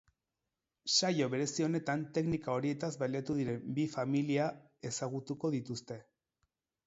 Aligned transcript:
Saio 0.91 1.25
berezi 1.33 1.65
honetan 1.65 2.05
teknika 2.17 2.55
horietaz 2.55 2.89
baliatu 3.03 3.35
diren 3.41 3.61
bi 3.79 3.85
familia 3.97 4.47
ezagutuko 4.91 5.55
dituzte. 5.57 5.99